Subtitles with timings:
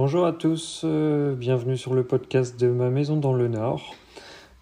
[0.00, 3.96] Bonjour à tous, euh, bienvenue sur le podcast de Ma Maison dans le Nord.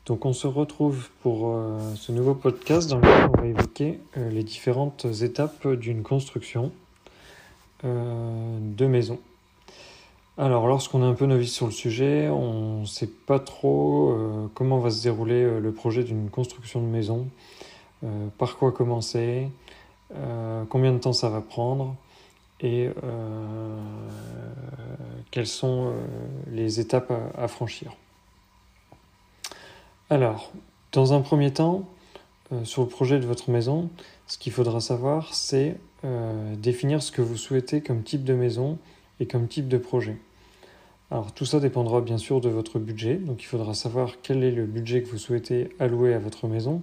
[0.06, 4.30] Donc on se retrouve pour euh, ce nouveau podcast dans lequel on va évoquer euh,
[4.30, 6.72] les différentes étapes d'une construction
[7.84, 9.18] de maison.
[10.38, 14.16] Alors lorsqu'on est un peu novice sur le sujet, on ne sait pas trop
[14.54, 17.28] comment va se dérouler le projet d'une construction de maison,
[18.38, 19.48] par quoi commencer,
[20.70, 21.94] combien de temps ça va prendre
[22.62, 22.88] et
[25.36, 25.92] quelles sont
[26.50, 27.94] les étapes à, franchir.
[30.08, 30.50] Alors,
[30.92, 31.86] dans un premier temps,
[32.52, 33.90] euh, sur le projet de votre maison,
[34.28, 38.78] ce qu'il faudra savoir, c'est euh, définir ce que vous souhaitez comme type de maison
[39.20, 40.16] et comme type de projet.
[41.10, 44.52] Alors tout ça dépendra bien sûr de votre budget, donc il faudra savoir quel est
[44.52, 46.80] le budget que vous souhaitez allouer à votre maison,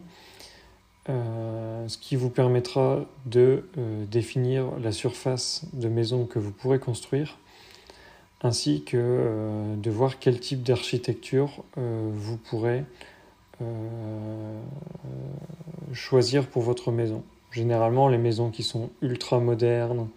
[1.09, 3.63] euh, ce qui vous permettra de
[4.11, 7.39] définir la surface de maison que vous pourrez construire
[8.43, 12.83] ainsi que euh, de voir quel type d'architecture euh, vous pourrez
[13.61, 14.61] euh,
[15.93, 17.23] choisir pour votre maison.
[17.51, 20.07] Généralement, les maisons qui sont ultra modernes,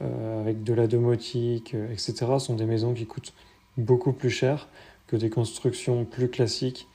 [0.00, 3.32] avec de la domotique, etc., sont des maisons qui coûtent
[3.76, 4.68] beaucoup plus cher
[5.08, 6.86] que des constructions plus classiques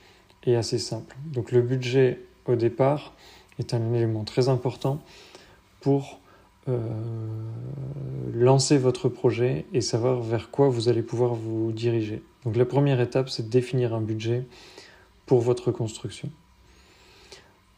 [0.46, 1.18] et assez simples.
[1.26, 3.14] Donc le budget au départ
[3.60, 5.02] est un élément très important
[5.82, 6.22] pour
[6.70, 6.80] euh,
[8.34, 12.22] lancer votre projet et savoir vers quoi vous allez pouvoir vous diriger.
[12.46, 14.46] Donc la première étape, c'est de définir un budget
[15.26, 16.30] pour votre construction.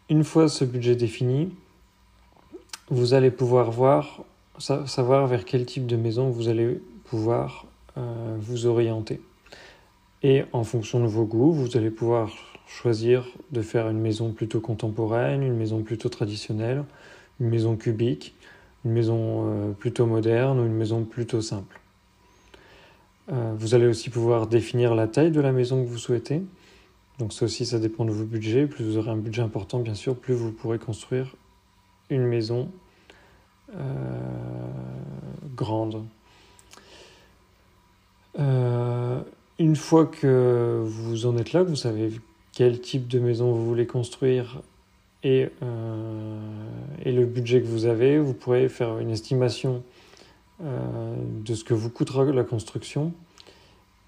[0.10, 1.52] Une fois ce budget défini,
[2.90, 4.24] vous allez pouvoir voir,
[4.60, 7.66] savoir vers quel type de maison vous allez pouvoir
[7.98, 9.20] euh, vous orienter.
[10.22, 12.32] Et en fonction de vos goûts, vous allez pouvoir
[12.68, 16.84] choisir de faire une maison plutôt contemporaine, une maison plutôt traditionnelle,
[17.40, 18.36] une maison cubique,
[18.86, 21.80] une maison euh, plutôt moderne ou une maison plutôt simple.
[23.32, 26.44] Euh, vous allez aussi pouvoir définir la taille de la maison que vous souhaitez.
[27.18, 28.68] Donc ça aussi, ça dépend de vos budgets.
[28.68, 31.36] Plus vous aurez un budget important, bien sûr, plus vous pourrez construire
[32.12, 32.70] une maison
[33.76, 33.80] euh,
[35.56, 36.04] grande.
[39.58, 42.12] une fois que vous en êtes là, que vous savez
[42.52, 44.62] quel type de maison vous voulez construire
[45.26, 46.38] et, euh,
[47.04, 49.84] et, le budget que vous avez, vous pourrez faire une estimation
[50.64, 53.12] euh, de ce que vous coûtera la construction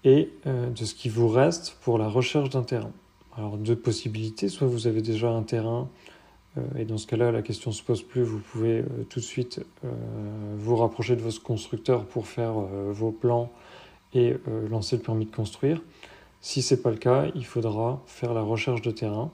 [0.04, 2.92] et euh, de ce qui vous reste pour la recherche d'un terrain.
[3.36, 5.88] Alors deux possibilités, soit vous avez déjà un terrain
[6.76, 9.60] et dans ce cas-là la question ne se pose plus, vous pouvez tout de suite
[10.56, 13.52] vous rapprocher de votre constructeur pour faire vos plans
[14.12, 14.34] et
[14.68, 15.80] lancer le permis de construire.
[16.40, 19.30] Si ce n'est pas le cas, il faudra faire la recherche de terrain.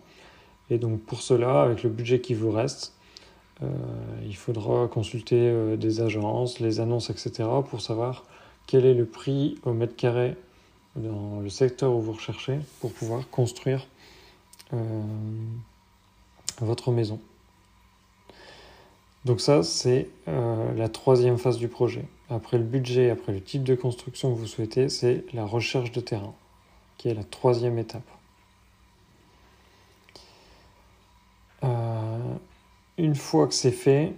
[0.70, 2.94] Et donc pour cela, avec le budget qui vous reste,
[3.62, 3.66] euh,
[4.24, 7.48] il faudra consulter euh, des agences, les annonces, etc.
[7.68, 8.24] pour savoir
[8.66, 10.36] quel est le prix au mètre carré
[10.96, 13.86] dans le secteur où vous recherchez pour pouvoir construire
[14.72, 15.02] euh,
[16.60, 17.20] votre maison.
[19.24, 22.04] Donc ça, c'est la troisième phase du projet.
[22.28, 26.00] Après le budget, après le type de construction que vous souhaitez, c'est la recherche de
[26.02, 26.34] terrain,
[26.98, 28.06] qui est la troisième étape.
[33.14, 34.12] Une fois que c'est fait,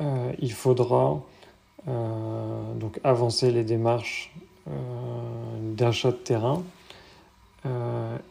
[0.00, 1.22] euh, il faudra
[1.86, 4.34] euh, donc avancer les démarches
[4.68, 4.72] euh,
[5.76, 6.62] d'achat de terrain.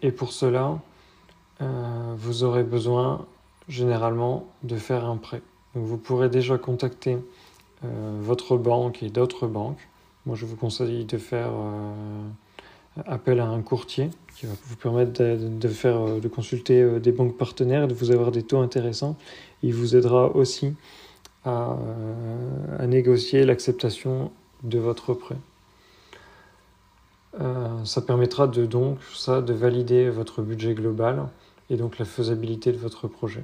[0.02, 0.80] et pour cela,
[2.18, 3.28] vous aurez besoin
[3.68, 5.44] généralement de faire un prêt.
[5.76, 7.16] Donc vous pourrez déjà contacter
[7.84, 9.88] votre banque et d'autres banques.
[10.26, 11.52] Moi, je vous conseille de faire
[13.08, 17.12] appel à un courtier qui va vous permettre de, faire, euh, de consulter euh, des
[17.12, 19.18] banques partenaires et de vous avoir des taux intéressants.
[19.64, 20.76] Il vous aidera aussi
[21.44, 24.32] à, euh, négocier l'acceptation
[24.64, 25.38] de votre prêt.
[27.86, 31.30] ça permettra de donc ça de valider votre budget global
[31.70, 33.44] et donc la faisabilité de votre projet.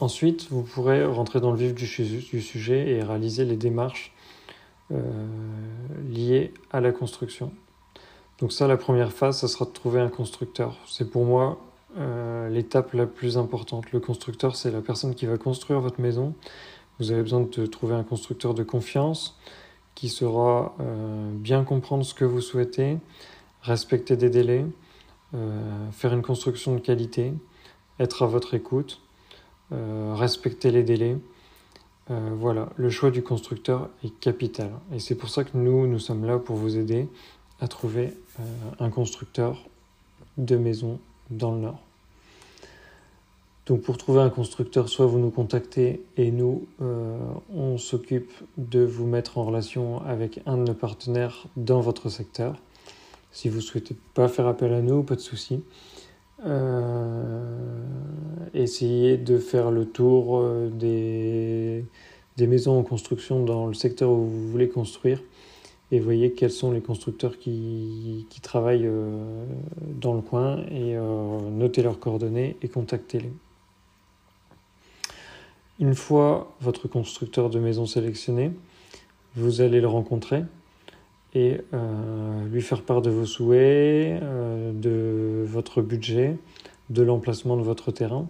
[0.00, 4.12] Ensuite, vous pourrez rentrer dans le vif du sujet et réaliser les démarches
[4.90, 7.52] liées à la construction.
[8.40, 10.76] Donc ça, la première phase, ça sera de trouver un constructeur.
[10.86, 11.58] C'est pour moi
[11.98, 13.90] euh, l'étape la plus importante.
[13.90, 16.34] Le constructeur, c'est la personne qui va construire votre maison.
[17.00, 19.36] Vous avez besoin de trouver un constructeur de confiance
[19.96, 22.98] qui saura euh, bien comprendre ce que vous souhaitez,
[23.62, 24.64] respecter des délais,
[25.34, 27.32] euh, faire une construction de qualité,
[27.98, 29.00] être à votre écoute,
[29.70, 31.18] respecter les délais.
[32.08, 34.70] voilà, le choix du constructeur est capital.
[34.94, 37.06] Et c'est pour ça que nous, nous sommes là pour vous aider
[37.60, 38.12] à trouver
[38.78, 39.68] un constructeur
[40.36, 41.00] de maison
[41.30, 41.82] dans le Nord.
[43.68, 47.18] Donc pour trouver un constructeur, soit vous nous contactez et nous, euh,
[47.54, 52.56] on s'occupe de vous mettre en relation avec un de nos partenaires dans votre secteur.
[53.30, 55.62] Si vous souhaitez pas faire appel à nous, pas de souci.
[56.46, 57.84] Euh,
[58.54, 61.84] essayez de faire le tour euh, des,
[62.38, 65.20] des maisons en construction dans le secteur où vous voulez construire
[65.90, 69.44] et voyez quels sont les constructeurs qui, travaillent euh,
[70.00, 73.32] dans le coin et euh, notez leurs coordonnées et contactez-les.
[75.80, 78.50] Une fois votre constructeur de maison sélectionné,
[79.34, 80.44] vous allez le rencontrer
[81.34, 86.36] et euh, lui faire part de vos souhaits, de votre budget,
[86.90, 88.28] de l'emplacement de votre terrain.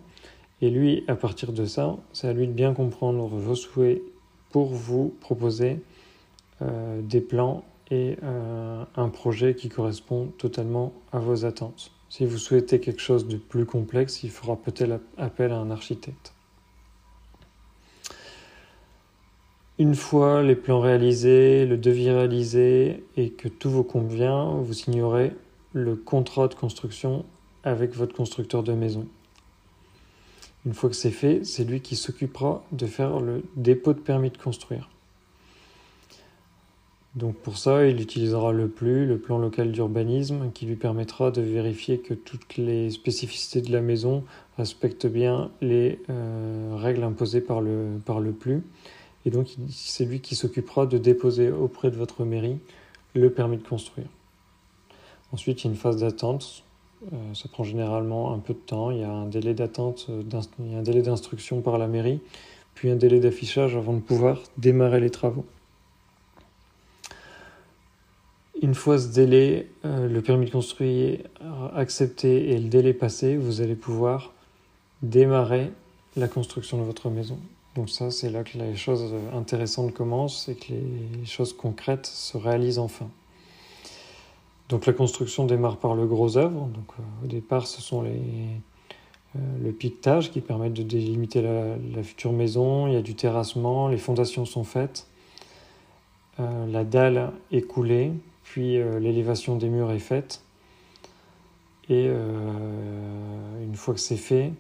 [0.61, 4.03] Et lui, à partir de ça, c'est à lui de bien comprendre vos souhaits
[4.51, 5.79] pour vous proposer
[6.63, 11.93] euh, des plans et euh, un projet qui correspond totalement à vos attentes.
[12.09, 16.33] Si vous souhaitez quelque chose de plus complexe, il faudra peut-être appel à un architecte.
[19.79, 25.33] Une fois les plans réalisés, le devis réalisé et que tout vous convient, vous signerez
[25.73, 27.25] le contrat de construction
[27.63, 29.07] avec votre constructeur de maison.
[30.67, 34.31] Une fois que c'est fait, c'est lui qui s'occupera de faire le dépôt de permis
[34.31, 34.91] de construire.
[37.19, 41.43] Donc pour ça, il utilisera le PLU, le plan local d'urbanisme, qui lui permettra de
[41.43, 44.25] vérifier que toutes les spécificités de la maison
[44.57, 48.63] respectent bien les euh, règles imposées par le, par PLU
[49.29, 52.59] et donc, c'est lui qui s'occupera de déposer auprès de votre mairie
[53.15, 54.07] le permis de construire.
[55.33, 56.65] Ensuite, il y a une phase d'attente.
[57.13, 58.91] Euh, ça prend généralement un peu de temps.
[58.91, 60.23] Il y a un délai d'attente, euh,
[60.61, 62.21] il y a un délai d'instruction par la mairie,
[62.75, 65.45] puis un délai d'affichage avant de pouvoir démarrer les travaux.
[68.61, 71.21] Une fois ce délai, euh, le permis de construire
[71.75, 74.33] accepté et le délai passé, vous allez pouvoir
[75.03, 75.71] démarrer
[76.17, 77.39] la construction de votre maison.
[77.77, 82.37] Donc ça, c'est là que les choses intéressantes commencent et que les choses concrètes se
[82.37, 83.09] réalisent enfin.
[84.69, 86.67] Donc la construction démarre par le gros œuvre.
[86.67, 88.21] Donc euh, au départ, ce sont les,
[89.37, 92.87] euh, le qui permet de délimiter la, future maison.
[92.87, 95.07] Il y a du terrassement, les fondations sont faites,
[96.41, 98.13] euh, la dalle est coulée,
[98.51, 100.43] puis l'élévation des murs est faite.
[101.91, 104.53] Et une fois que c'est fait,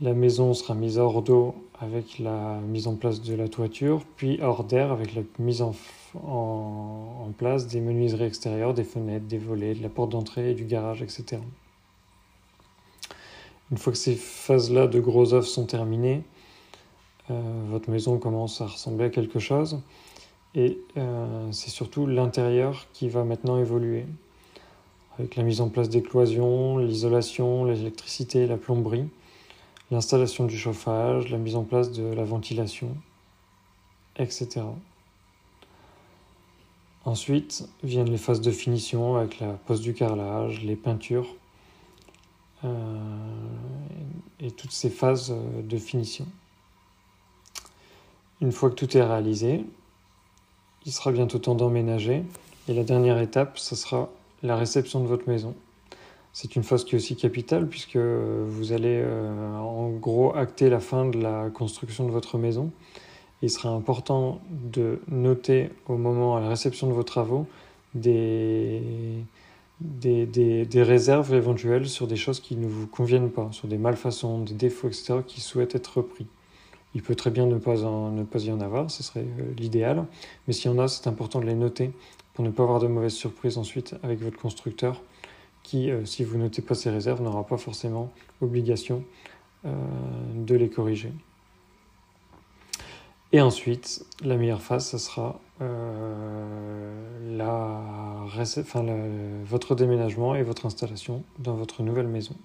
[0.00, 4.40] la maison sera mise hors d'eau avec la mise en place de la toiture, puis
[4.42, 5.74] hors d'air avec la mise en,
[7.38, 11.38] place des menuiseries extérieures, des fenêtres, des volets, de la porte d'entrée du garage, etc.
[13.72, 16.22] Une fois que ces phases-là de gros œuvres sont terminées,
[17.30, 17.40] euh,
[17.70, 19.80] votre maison commence à ressembler à quelque chose.
[20.54, 24.06] Et euh, c'est surtout l'intérieur qui va maintenant évoluer.
[25.18, 29.08] Avec la mise en place des cloisons, l'isolation, l'électricité, la plomberie
[29.90, 32.96] l'installation du chauffage, la mise en place de la ventilation,
[34.16, 34.62] etc.
[37.04, 41.36] Ensuite viennent les phases de finition avec la pose du carrelage, les peintures
[42.64, 42.98] euh,
[44.40, 46.26] et toutes ces phases euh, de finition.
[48.40, 49.64] Une fois que tout est réalisé,
[50.86, 52.22] il sera bientôt temps d'emménager
[52.68, 54.10] et la dernière étape, ce sera
[54.42, 55.54] la réception de votre maison.
[56.32, 60.80] C'est une phase qui est aussi capitale puisque vous allez euh, en gros acter la
[60.80, 62.70] fin de la construction de votre maison.
[63.42, 67.46] Il sera important de noter au moment à la réception de vos travaux
[67.94, 69.24] des,
[70.74, 74.88] réserves éventuelles sur des choses qui ne vous conviennent pas, sur des malfaçons, des défauts,
[74.88, 76.26] etc., qui souhaitent être repris.
[76.94, 80.06] Il peut très bien ne pas, ne pas y en avoir, ce serait euh, l'idéal,
[80.46, 81.90] mais s'il y en a, c'est important de les noter
[82.34, 85.02] pour ne pas avoir de mauvaises surprises ensuite avec votre constructeur
[85.62, 89.02] qui, euh, si vous notez pas ces réserves, n'aura pas forcément obligation
[89.64, 89.72] euh,
[90.34, 91.12] de les corriger.
[93.32, 95.40] Et ensuite, la meilleure phase, ce sera
[99.44, 102.36] votre déménagement et votre installation dans votre nouvelle maison.